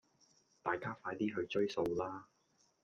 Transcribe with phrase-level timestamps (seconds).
[0.63, 2.25] 大家快啲去追數啦